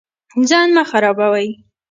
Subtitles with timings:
[0.49, 1.49] ځان مه خرابوئ